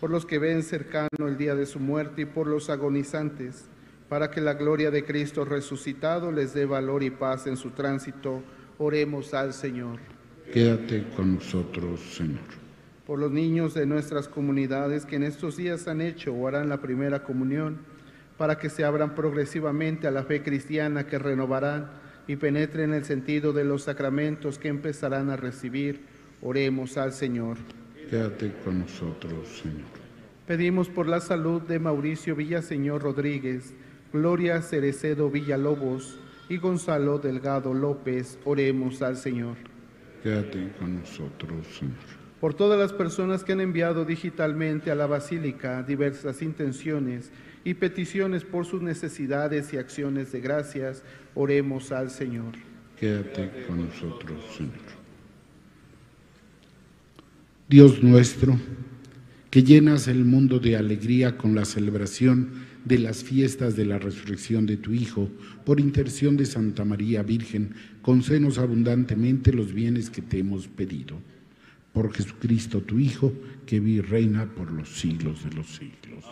por 0.00 0.10
los 0.10 0.26
que 0.26 0.38
ven 0.38 0.62
cercano 0.62 1.26
el 1.26 1.36
día 1.36 1.54
de 1.54 1.66
su 1.66 1.80
muerte 1.80 2.22
y 2.22 2.26
por 2.26 2.46
los 2.46 2.70
agonizantes, 2.70 3.64
para 4.08 4.30
que 4.30 4.40
la 4.40 4.54
gloria 4.54 4.90
de 4.90 5.04
Cristo 5.04 5.44
resucitado 5.44 6.30
les 6.30 6.54
dé 6.54 6.66
valor 6.66 7.02
y 7.02 7.10
paz 7.10 7.46
en 7.46 7.56
su 7.56 7.70
tránsito. 7.70 8.42
Oremos 8.78 9.34
al 9.34 9.52
Señor. 9.52 9.98
Quédate 10.52 11.08
con 11.16 11.34
nosotros, 11.34 12.00
Señor. 12.14 12.38
Por 13.06 13.18
los 13.18 13.32
niños 13.32 13.74
de 13.74 13.86
nuestras 13.86 14.28
comunidades 14.28 15.06
que 15.06 15.16
en 15.16 15.22
estos 15.22 15.56
días 15.56 15.88
han 15.88 16.00
hecho 16.00 16.32
o 16.32 16.46
harán 16.46 16.68
la 16.68 16.80
primera 16.80 17.22
comunión, 17.22 17.78
para 18.38 18.58
que 18.58 18.70
se 18.70 18.84
abran 18.84 19.14
progresivamente 19.14 20.06
a 20.06 20.10
la 20.10 20.24
fe 20.24 20.42
cristiana 20.42 21.06
que 21.06 21.18
renovarán 21.18 21.90
y 22.26 22.36
penetren 22.36 22.92
el 22.92 23.04
sentido 23.04 23.52
de 23.52 23.64
los 23.64 23.82
sacramentos 23.82 24.58
que 24.58 24.68
empezarán 24.68 25.30
a 25.30 25.36
recibir. 25.36 26.00
Oremos 26.42 26.96
al 26.96 27.12
Señor. 27.12 27.56
Quédate 28.10 28.52
con 28.64 28.80
nosotros, 28.80 29.48
Señor. 29.62 29.86
Pedimos 30.46 30.88
por 30.88 31.08
la 31.08 31.20
salud 31.20 31.62
de 31.62 31.78
Mauricio 31.78 32.36
Villaseñor 32.36 33.02
Rodríguez, 33.02 33.74
Gloria 34.12 34.62
Cerecedo 34.62 35.30
Villalobos 35.30 36.18
y 36.48 36.58
Gonzalo 36.58 37.18
Delgado 37.18 37.74
López. 37.74 38.38
Oremos 38.44 39.02
al 39.02 39.16
Señor. 39.16 39.56
Quédate 40.22 40.72
con 40.78 41.00
nosotros, 41.00 41.66
Señor. 41.78 41.94
Por 42.40 42.54
todas 42.54 42.78
las 42.78 42.92
personas 42.92 43.42
que 43.42 43.54
han 43.54 43.60
enviado 43.60 44.04
digitalmente 44.04 44.90
a 44.90 44.94
la 44.94 45.06
Basílica 45.06 45.82
diversas 45.82 46.42
intenciones 46.42 47.32
y 47.66 47.74
peticiones 47.74 48.44
por 48.44 48.64
sus 48.64 48.80
necesidades 48.80 49.72
y 49.72 49.76
acciones 49.76 50.30
de 50.30 50.40
gracias, 50.40 51.02
oremos 51.34 51.90
al 51.90 52.10
Señor. 52.10 52.54
Quédate 52.96 53.64
con 53.66 53.84
nosotros, 53.86 54.40
Señor. 54.56 54.86
Dios 57.68 58.04
nuestro, 58.04 58.56
que 59.50 59.64
llenas 59.64 60.06
el 60.06 60.24
mundo 60.24 60.60
de 60.60 60.76
alegría 60.76 61.36
con 61.36 61.56
la 61.56 61.64
celebración 61.64 62.50
de 62.84 63.00
las 63.00 63.24
fiestas 63.24 63.74
de 63.74 63.84
la 63.84 63.98
resurrección 63.98 64.64
de 64.64 64.76
tu 64.76 64.92
Hijo, 64.92 65.28
por 65.64 65.80
intercesión 65.80 66.36
de 66.36 66.46
Santa 66.46 66.84
María 66.84 67.24
Virgen, 67.24 67.74
concédenos 68.00 68.58
abundantemente 68.58 69.52
los 69.52 69.72
bienes 69.72 70.08
que 70.08 70.22
te 70.22 70.38
hemos 70.38 70.68
pedido 70.68 71.18
Por 71.92 72.14
Jesucristo 72.14 72.80
tu 72.82 73.00
Hijo, 73.00 73.32
que 73.66 73.80
vive 73.80 74.06
reina 74.06 74.46
por 74.46 74.70
los 74.70 75.00
siglos 75.00 75.42
de 75.42 75.56
los 75.56 75.66
siglos. 75.66 76.24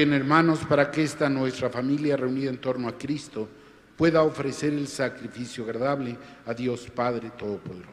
Rueguen 0.00 0.14
hermanos 0.14 0.60
para 0.66 0.90
que 0.90 1.02
esta 1.02 1.28
nuestra 1.28 1.68
familia 1.68 2.16
reunida 2.16 2.48
en 2.48 2.56
torno 2.56 2.88
a 2.88 2.96
Cristo 2.96 3.46
pueda 3.98 4.22
ofrecer 4.22 4.72
el 4.72 4.88
sacrificio 4.88 5.64
agradable 5.64 6.16
a 6.46 6.54
Dios 6.54 6.88
Padre 6.88 7.30
Todopoderoso. 7.38 7.92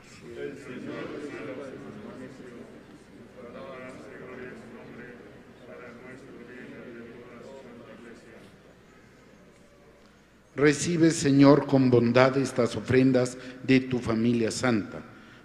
Recibe, 10.55 11.11
Señor, 11.11 11.67
con 11.67 11.89
bondad 11.89 12.37
estas 12.37 12.77
ofrendas 12.77 13.37
de 13.63 13.81
tu 13.81 13.99
familia 13.99 14.49
santa, 14.49 15.01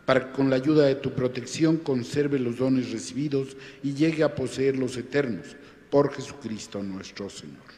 para 0.07 0.29
que 0.29 0.33
con 0.33 0.49
la 0.49 0.55
ayuda 0.55 0.87
de 0.87 0.95
tu 0.95 1.13
protección 1.13 1.79
conserve 1.79 2.39
los 2.39 2.59
dones 2.59 2.93
recibidos 2.93 3.57
y 3.83 3.95
llegue 3.95 4.23
a 4.23 4.37
poseer 4.37 4.77
los 4.77 4.97
eternos 4.97 5.57
por 5.93 6.11
Jesucristo 6.11 6.83
nuestro 6.83 7.29
Señor. 7.29 7.69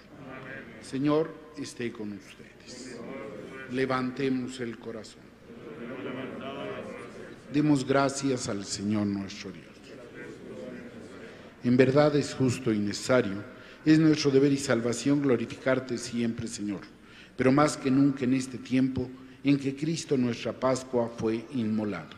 Señor, 0.89 1.35
esté 1.59 1.91
con 1.91 2.13
ustedes. 2.13 2.97
Levantemos 3.73 4.61
el 4.61 4.79
corazón. 4.79 5.25
Demos 7.53 7.85
gracias 7.85 8.49
al 8.49 8.65
Señor 8.65 9.09
nuestro 9.09 9.51
Dios. 9.51 9.67
En 11.65 11.77
verdad 11.77 12.15
es 12.15 12.35
justo 12.35 12.73
y 12.73 12.79
necesario, 12.79 13.43
es 13.85 13.99
nuestro 13.99 14.31
deber 14.31 14.53
y 14.53 14.59
salvación 14.59 15.21
glorificarte 15.21 15.99
siempre, 15.99 16.47
Señor, 16.47 16.83
pero 17.37 17.51
más 17.51 17.77
que 17.77 17.91
nunca 17.91 18.23
en 18.23 18.35
este 18.35 18.59
tiempo 18.59 19.11
en 19.43 19.59
que 19.59 19.75
Cristo 19.75 20.17
nuestra 20.17 20.53
Pascua 20.53 21.11
fue 21.17 21.45
inmolado. 21.55 22.15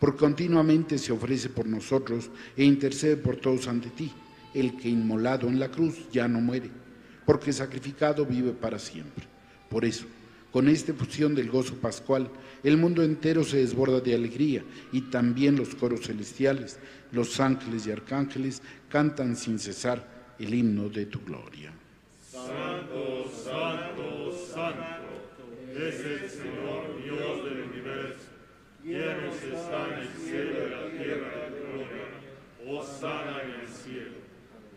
Por 0.00 0.16
continuamente 0.16 0.98
se 0.98 1.12
ofrece 1.12 1.50
por 1.50 1.66
nosotros 1.66 2.30
e 2.56 2.64
intercede 2.64 3.16
por 3.16 3.36
todos 3.36 3.68
ante 3.68 3.90
ti 3.90 4.12
el 4.54 4.76
que 4.76 4.88
inmolado 4.88 5.48
en 5.48 5.58
la 5.58 5.70
cruz 5.70 6.08
ya 6.10 6.28
no 6.28 6.40
muere, 6.40 6.70
porque 7.26 7.52
sacrificado 7.52 8.24
vive 8.24 8.52
para 8.52 8.78
siempre. 8.78 9.26
Por 9.68 9.84
eso, 9.84 10.06
con 10.52 10.68
esta 10.68 10.94
fusión 10.94 11.34
del 11.34 11.50
gozo 11.50 11.74
pascual, 11.74 12.30
el 12.62 12.76
mundo 12.76 13.02
entero 13.02 13.42
se 13.42 13.56
desborda 13.56 14.00
de 14.00 14.14
alegría 14.14 14.62
y 14.92 15.02
también 15.02 15.56
los 15.56 15.74
coros 15.74 16.06
celestiales, 16.06 16.78
los 17.10 17.40
ángeles 17.40 17.86
y 17.86 17.90
arcángeles 17.90 18.62
cantan 18.88 19.36
sin 19.36 19.58
cesar 19.58 20.34
el 20.38 20.54
himno 20.54 20.88
de 20.88 21.06
tu 21.06 21.20
gloria. 21.20 21.72
Santo, 22.30 23.30
santo, 23.44 24.32
santo, 24.54 25.14
es 25.76 26.00
el 26.00 26.30
Señor 26.30 27.02
Dios 27.02 27.44
del 27.44 27.60
universo. 27.70 28.30
Quienes 28.82 29.42
están 29.42 29.92
el 29.98 30.08
cielo 30.08 30.66
y 30.66 30.70
la 30.70 31.02
tierra 31.02 31.50
de 31.50 31.60
gloria, 31.60 32.84
sana 32.84 33.42
en 33.42 33.60
el 33.60 33.68
cielo. 33.68 34.23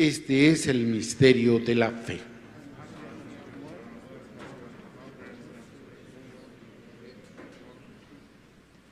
Este 0.00 0.48
es 0.48 0.66
el 0.66 0.86
misterio 0.86 1.58
de 1.58 1.74
la 1.74 1.90
fe. 1.90 2.18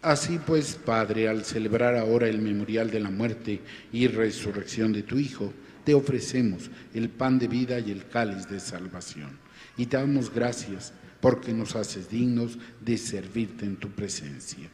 Así 0.02 0.38
pues, 0.46 0.74
Padre, 0.74 1.30
al 1.30 1.46
celebrar 1.46 1.96
ahora 1.96 2.28
el 2.28 2.42
memorial 2.42 2.90
de 2.90 3.00
la 3.00 3.08
muerte 3.08 3.62
y 3.90 4.06
resurrección 4.06 4.92
de 4.92 5.02
tu 5.02 5.18
Hijo, 5.18 5.54
te 5.82 5.94
ofrecemos 5.94 6.70
el 6.92 7.08
pan 7.08 7.38
de 7.38 7.48
vida 7.48 7.80
y 7.80 7.90
el 7.90 8.06
cáliz 8.06 8.46
de 8.46 8.60
salvación. 8.60 9.30
Y 9.78 9.86
te 9.86 9.96
damos 9.96 10.30
gracias 10.30 10.92
porque 11.22 11.54
nos 11.54 11.74
haces 11.74 12.10
dignos 12.10 12.58
de 12.82 12.98
servirte 12.98 13.64
en 13.64 13.76
tu 13.76 13.88
presencia. 13.88 14.68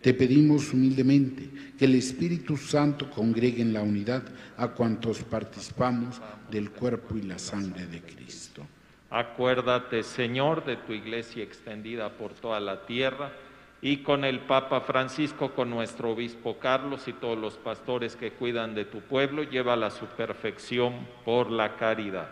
Te 0.00 0.14
pedimos 0.14 0.72
humildemente 0.72 1.50
que 1.76 1.86
el 1.86 1.96
Espíritu 1.96 2.56
Santo 2.56 3.10
congregue 3.10 3.62
en 3.62 3.72
la 3.72 3.82
unidad 3.82 4.22
a 4.56 4.68
cuantos 4.68 5.24
participamos 5.24 6.20
del 6.50 6.70
cuerpo 6.70 7.16
y 7.16 7.22
la 7.22 7.38
sangre 7.38 7.86
de 7.86 8.00
Cristo. 8.02 8.64
Acuérdate, 9.10 10.04
Señor, 10.04 10.64
de 10.64 10.76
tu 10.76 10.92
iglesia 10.92 11.42
extendida 11.42 12.10
por 12.10 12.32
toda 12.32 12.60
la 12.60 12.86
tierra 12.86 13.32
y 13.80 13.98
con 13.98 14.24
el 14.24 14.40
Papa 14.40 14.82
Francisco, 14.82 15.52
con 15.54 15.70
nuestro 15.70 16.10
obispo 16.10 16.58
Carlos 16.58 17.08
y 17.08 17.12
todos 17.14 17.38
los 17.38 17.56
pastores 17.56 18.14
que 18.14 18.32
cuidan 18.32 18.76
de 18.76 18.84
tu 18.84 19.00
pueblo, 19.00 19.42
llévala 19.42 19.88
a 19.88 19.90
su 19.90 20.06
perfección 20.06 20.94
por 21.24 21.50
la 21.50 21.76
caridad. 21.76 22.28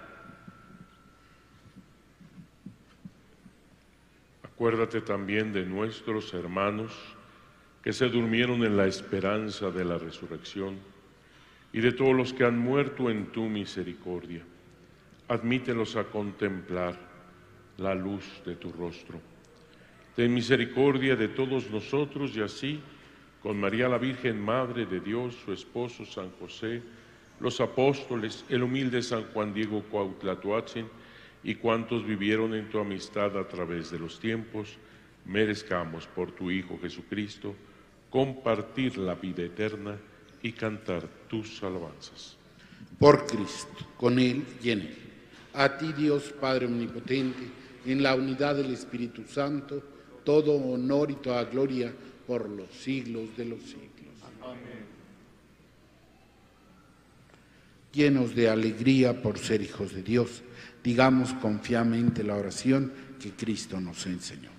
Acuérdate 4.44 5.00
también 5.00 5.52
de 5.52 5.66
nuestros 5.66 6.32
hermanos 6.32 7.15
que 7.86 7.92
se 7.92 8.08
durmieron 8.08 8.64
en 8.64 8.76
la 8.76 8.88
esperanza 8.88 9.70
de 9.70 9.84
la 9.84 9.96
resurrección 9.96 10.74
y 11.72 11.78
de 11.78 11.92
todos 11.92 12.16
los 12.16 12.32
que 12.32 12.42
han 12.42 12.58
muerto 12.58 13.10
en 13.10 13.26
tu 13.26 13.44
misericordia. 13.44 14.42
Admítelos 15.28 15.94
a 15.94 16.02
contemplar 16.02 16.98
la 17.78 17.94
luz 17.94 18.24
de 18.44 18.56
tu 18.56 18.72
rostro. 18.72 19.20
Ten 20.16 20.34
misericordia 20.34 21.14
de 21.14 21.28
todos 21.28 21.70
nosotros 21.70 22.36
y 22.36 22.40
así, 22.40 22.80
con 23.40 23.60
María 23.60 23.88
la 23.88 23.98
Virgen, 23.98 24.44
Madre 24.44 24.84
de 24.84 24.98
Dios, 24.98 25.36
su 25.44 25.52
esposo 25.52 26.04
San 26.04 26.32
José, 26.40 26.82
los 27.38 27.60
apóstoles, 27.60 28.44
el 28.48 28.64
humilde 28.64 29.00
San 29.00 29.26
Juan 29.26 29.54
Diego 29.54 29.84
Cuautlatoachen, 29.92 30.88
y 31.44 31.54
cuantos 31.54 32.04
vivieron 32.04 32.52
en 32.52 32.68
tu 32.68 32.80
amistad 32.80 33.38
a 33.38 33.46
través 33.46 33.92
de 33.92 34.00
los 34.00 34.18
tiempos, 34.18 34.76
merezcamos 35.24 36.08
por 36.08 36.32
tu 36.32 36.50
Hijo 36.50 36.80
Jesucristo 36.82 37.54
compartir 38.10 38.98
la 38.98 39.14
vida 39.14 39.42
eterna 39.42 39.96
y 40.42 40.52
cantar 40.52 41.08
tus 41.28 41.62
alabanzas. 41.62 42.36
Por 42.98 43.26
Cristo, 43.26 43.86
con 43.96 44.18
Él 44.18 44.44
y 44.62 44.70
en 44.70 44.80
Él. 44.80 44.98
A 45.54 45.76
ti 45.76 45.92
Dios 45.92 46.34
Padre 46.40 46.66
Omnipotente, 46.66 47.46
en 47.86 48.02
la 48.02 48.14
unidad 48.14 48.56
del 48.56 48.72
Espíritu 48.72 49.24
Santo, 49.26 49.82
todo 50.24 50.54
honor 50.54 51.10
y 51.10 51.14
toda 51.14 51.44
gloria 51.44 51.92
por 52.26 52.48
los 52.48 52.70
siglos 52.70 53.36
de 53.36 53.44
los 53.44 53.62
siglos. 53.62 53.86
Amén. 54.42 54.86
Llenos 57.92 58.34
de 58.34 58.50
alegría 58.50 59.22
por 59.22 59.38
ser 59.38 59.62
hijos 59.62 59.94
de 59.94 60.02
Dios, 60.02 60.42
digamos 60.82 61.32
confiadamente 61.34 62.22
la 62.22 62.34
oración 62.34 62.92
que 63.20 63.30
Cristo 63.30 63.80
nos 63.80 64.04
enseñó. 64.06 64.50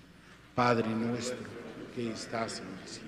Padre 0.56 0.90
nuestro 0.90 1.38
que 1.96 2.12
estás 2.12 2.60
en 2.60 2.68
el 2.82 2.88
cielo, 2.88 3.07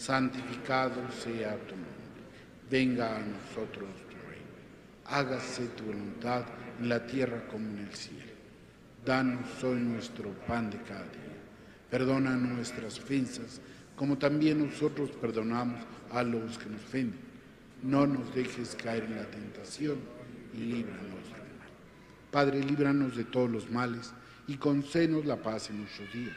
santificado 0.00 1.10
sea 1.12 1.58
tu 1.66 1.76
nombre, 1.76 2.22
venga 2.70 3.16
a 3.16 3.20
nosotros 3.20 3.90
tu 4.08 4.16
reino, 4.28 4.56
hágase 5.04 5.66
tu 5.76 5.84
voluntad 5.84 6.44
en 6.80 6.88
la 6.88 7.06
tierra 7.06 7.46
como 7.48 7.68
en 7.68 7.86
el 7.86 7.94
cielo. 7.94 8.30
Danos 9.04 9.62
hoy 9.62 9.80
nuestro 9.80 10.30
pan 10.46 10.70
de 10.70 10.78
cada 10.82 11.04
día, 11.04 11.36
perdona 11.90 12.36
nuestras 12.36 12.98
ofensas 12.98 13.60
como 13.96 14.16
también 14.16 14.66
nosotros 14.66 15.10
perdonamos 15.10 15.80
a 16.10 16.22
los 16.22 16.56
que 16.56 16.70
nos 16.70 16.82
ofenden. 16.82 17.20
No 17.82 18.06
nos 18.06 18.34
dejes 18.34 18.74
caer 18.74 19.04
en 19.04 19.16
la 19.16 19.26
tentación 19.26 19.98
y 20.54 20.58
líbranos 20.58 21.20
Padre, 22.30 22.62
líbranos 22.62 23.16
de 23.16 23.24
todos 23.24 23.50
los 23.50 23.70
males 23.70 24.12
y 24.46 24.56
concédenos 24.56 25.26
la 25.26 25.36
paz 25.36 25.68
en 25.70 25.80
nuestros 25.80 26.12
días, 26.12 26.36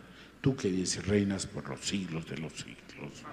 Tú 0.41 0.55
que 0.55 0.69
dices 0.69 1.05
reinas 1.07 1.45
por 1.45 1.69
los 1.69 1.79
siglos 1.81 2.27
de 2.27 2.37
los 2.37 2.53
siglos. 2.53 3.23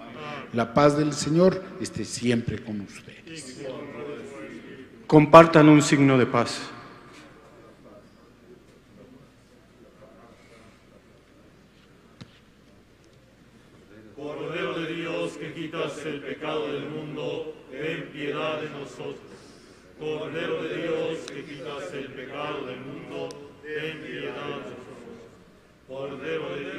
La 0.53 0.73
paz 0.73 0.97
del 0.97 1.13
Señor 1.13 1.63
esté 1.81 2.05
siempre 2.05 2.63
con 2.63 2.81
ustedes. 2.81 3.65
Compartan 5.07 5.69
un 5.69 5.81
signo 5.81 6.17
de 6.17 6.25
paz. 6.27 6.69
Cordero 14.15 14.79
de 14.79 14.93
Dios 14.93 15.31
que 15.37 15.53
quitas 15.53 16.05
el 16.05 16.21
pecado 16.21 16.71
del 16.71 16.89
mundo, 16.89 17.55
ten 17.71 18.09
piedad 18.11 18.61
de 18.61 18.69
nosotros. 18.69 19.39
Cordero 19.99 20.63
de 20.63 20.77
Dios, 20.81 21.19
que 21.27 21.43
quitas 21.43 21.93
el 21.93 22.07
pecado 22.13 22.65
del 22.67 22.79
mundo, 22.79 23.29
ten 23.61 24.01
piedad 24.01 24.33
de 24.33 24.49
nosotros. 24.49 24.79
Cordero 25.87 26.55
de 26.55 26.59
Dios, 26.61 26.78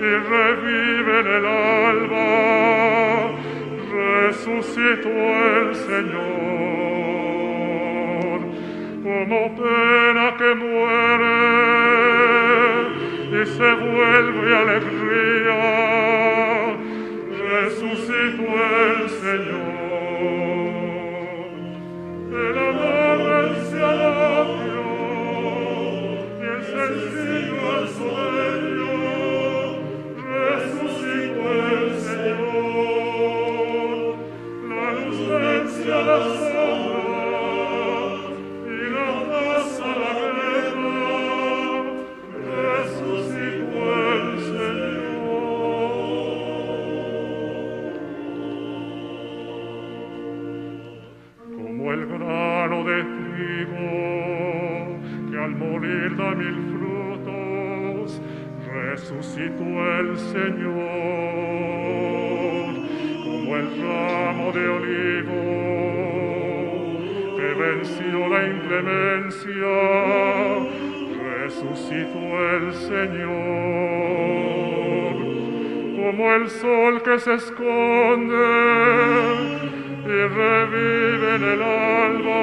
Y 0.00 0.02
revive 0.02 1.20
en 1.20 1.26
el 1.26 1.44
alba, 1.44 2.28
resucitó 3.92 5.10
el 5.10 5.74
Señor, 5.74 6.30
como 9.02 9.38
pena 9.56 10.26
que 10.38 10.50
muere 10.54 11.40
y 13.30 13.44
se 13.44 13.70
vuelve 13.74 14.56
alegría, 14.56 14.89
de 64.52 64.68
olivo 64.68 65.42
que 67.36 67.54
venció 67.54 68.28
la 68.28 68.48
inclemencia, 68.48 69.76
resucitó 71.40 72.24
el 72.56 72.74
Señor, 72.74 73.30
como 75.96 76.34
el 76.34 76.48
sol 76.48 77.00
que 77.02 77.18
se 77.20 77.34
esconde 77.34 78.34
y 80.04 80.08
revive 80.08 81.36
en 81.36 81.44
el 81.44 81.62
alba, 81.62 82.40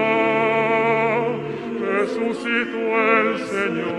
resucitó 1.82 2.80
el 3.20 3.38
Señor, 3.39 3.98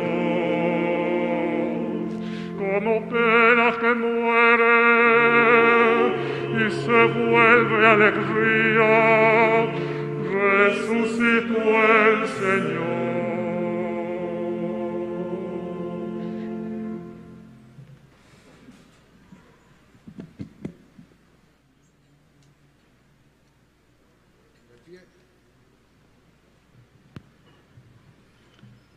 como 2.59 3.07
pena 3.09 3.77
que 3.79 3.95
muere 3.95 5.98
se 6.89 7.05
vuelve 7.05 7.87
alegría, 7.87 8.87
resucitó 10.33 11.61
el 11.61 12.27
Señor. 12.29 12.89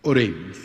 Oremos. 0.04 0.58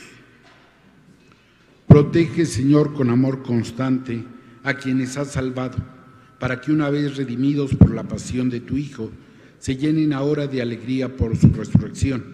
Protege, 1.89 2.47
Señor, 2.47 2.95
con 2.95 3.11
amor 3.11 3.43
constante 3.43 4.25
a 4.63 4.75
quienes 4.75 5.17
has 5.17 5.33
salvado, 5.33 5.96
para 6.39 6.61
que 6.61 6.73
una 6.73 6.91
vez 6.91 7.17
redimidos 7.17 7.75
por 7.75 7.95
la 7.95 8.05
pasión 8.05 8.51
de 8.51 8.61
tu 8.61 8.77
Hijo, 8.77 9.11
se 9.59 9.77
llenen 9.77 10.13
ahora 10.13 10.47
de 10.47 10.63
alegría 10.63 11.17
por 11.17 11.37
su 11.37 11.49
resurrección, 11.49 12.25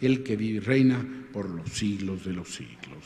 el 0.00 0.22
que 0.22 0.36
vive 0.36 0.56
y 0.56 0.60
reina 0.60 1.06
por 1.32 1.48
los 1.48 1.70
siglos 1.70 2.24
de 2.24 2.32
los 2.32 2.48
siglos. 2.48 3.04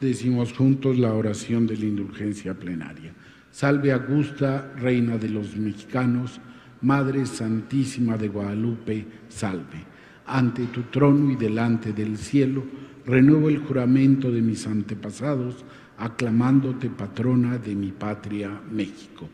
Decimos 0.00 0.52
juntos 0.52 0.96
la 0.96 1.12
oración 1.12 1.66
de 1.66 1.76
la 1.76 1.86
indulgencia 1.86 2.54
plenaria. 2.54 3.12
Salve 3.50 3.92
Augusta, 3.92 4.72
Reina 4.76 5.18
de 5.18 5.28
los 5.28 5.56
mexicanos, 5.56 6.40
Madre 6.82 7.26
Santísima 7.26 8.16
de 8.16 8.28
Guadalupe, 8.28 9.04
salve. 9.28 9.84
Ante 10.26 10.66
tu 10.66 10.82
trono 10.82 11.32
y 11.32 11.36
delante 11.36 11.92
del 11.92 12.16
cielo, 12.16 12.64
renuevo 13.04 13.48
el 13.48 13.58
juramento 13.58 14.30
de 14.30 14.42
mis 14.42 14.66
antepasados, 14.66 15.64
aclamándote 15.96 16.90
patrona 16.90 17.58
de 17.58 17.74
mi 17.74 17.90
patria 17.90 18.60
México, 18.70 19.28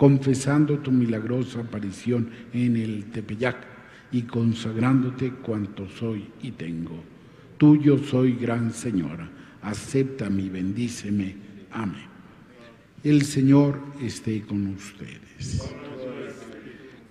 confesando 0.00 0.78
tu 0.78 0.90
milagrosa 0.90 1.60
aparición 1.60 2.30
en 2.54 2.78
el 2.78 3.10
Tepeyac 3.10 3.58
y 4.10 4.22
consagrándote 4.22 5.32
cuanto 5.42 5.86
soy 5.90 6.24
y 6.42 6.52
tengo. 6.52 7.04
Tuyo 7.58 7.98
soy, 7.98 8.32
gran 8.32 8.72
Señora, 8.72 9.30
acéptame 9.60 10.44
y 10.44 10.48
bendíceme. 10.48 11.36
Amén. 11.70 12.08
El 13.04 13.26
Señor 13.26 13.78
esté 14.02 14.40
con 14.40 14.68
ustedes. 14.68 15.70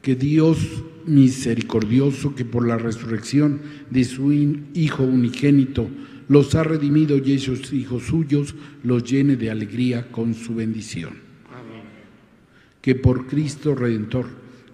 Que 0.02 0.16
Dios 0.16 0.58
misericordioso, 1.06 2.34
que 2.34 2.44
por 2.44 2.68
la 2.68 2.80
resurrección 2.80 3.62
de 3.92 4.04
su 4.04 4.34
Hijo 4.34 5.04
unigénito 5.04 5.88
los 6.28 6.56
ha 6.56 6.64
redimido 6.64 7.20
y 7.20 7.34
esos 7.34 7.72
hijos 7.72 8.06
suyos 8.08 8.56
los 8.82 9.04
llene 9.04 9.36
de 9.36 9.52
alegría 9.52 10.12
con 10.12 10.34
su 10.34 10.56
bendición. 10.56 11.29
Que 12.82 12.96
por 12.96 13.28
Cristo 13.28 13.76
Redentor, 13.76 14.28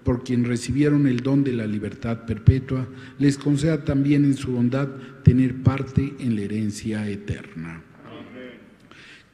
por 0.03 0.23
quien 0.23 0.45
recibieron 0.45 1.07
el 1.07 1.21
don 1.21 1.43
de 1.43 1.53
la 1.53 1.65
libertad 1.65 2.25
perpetua, 2.25 2.87
les 3.17 3.37
conceda 3.37 3.83
también 3.83 4.25
en 4.25 4.35
su 4.35 4.51
bondad 4.51 4.89
tener 5.23 5.63
parte 5.63 6.13
en 6.19 6.35
la 6.35 6.41
herencia 6.41 7.09
eterna 7.09 7.83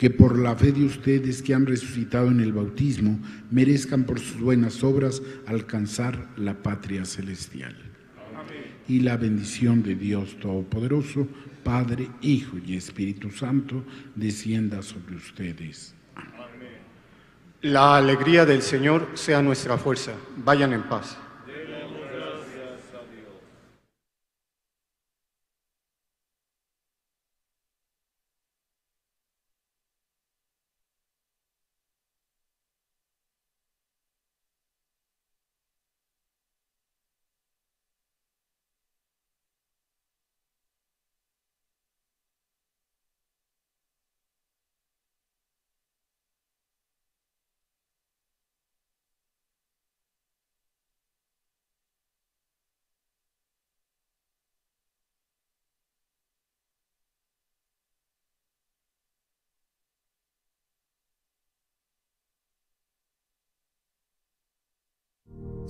que 0.02 0.10
por 0.10 0.40
la 0.40 0.56
fe 0.56 0.72
de 0.72 0.84
ustedes 0.84 1.44
que 1.44 1.54
han 1.54 1.68
resucitado 1.68 2.32
en 2.32 2.40
el 2.40 2.54
bautismo, 2.54 3.20
merezcan 3.52 4.04
por 4.04 4.20
sus 4.20 4.42
buenas 4.42 4.84
obras 4.84 5.22
alcanzar 5.46 6.28
la 6.38 6.64
patria 6.64 7.06
celestial. 7.06 7.76
Y 8.88 9.02
la 9.02 9.16
bendición 9.16 9.84
de 9.84 9.94
Dios 9.94 10.40
Todopoderoso, 10.40 11.28
Padre, 11.64 12.10
Hijo 12.24 12.58
y 12.66 12.76
Espíritu 12.76 13.30
Santo, 13.30 13.86
descienda 14.16 14.82
sobre 14.82 15.18
ustedes. 15.18 15.94
La 17.64 17.96
alegría 17.96 18.44
del 18.44 18.64
Señor 18.64 19.10
sea 19.14 19.40
nuestra 19.44 19.78
fuerza. 19.78 20.14
Vayan 20.38 20.74
en 20.74 20.82
paz. 20.82 21.16